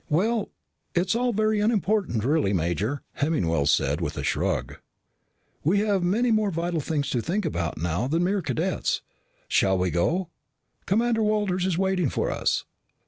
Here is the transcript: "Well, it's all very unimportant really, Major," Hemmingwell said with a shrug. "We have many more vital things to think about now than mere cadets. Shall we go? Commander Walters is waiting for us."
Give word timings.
"Well, 0.09 0.49
it's 0.95 1.13
all 1.15 1.31
very 1.31 1.59
unimportant 1.59 2.23
really, 2.25 2.53
Major," 2.53 3.03
Hemmingwell 3.19 3.67
said 3.67 4.01
with 4.01 4.17
a 4.17 4.23
shrug. 4.23 4.77
"We 5.63 5.81
have 5.81 6.01
many 6.01 6.31
more 6.31 6.49
vital 6.49 6.79
things 6.79 7.11
to 7.11 7.21
think 7.21 7.45
about 7.45 7.77
now 7.77 8.07
than 8.07 8.23
mere 8.23 8.41
cadets. 8.41 9.03
Shall 9.47 9.77
we 9.77 9.91
go? 9.91 10.29
Commander 10.87 11.21
Walters 11.21 11.67
is 11.67 11.77
waiting 11.77 12.09
for 12.09 12.31
us." 12.31 12.65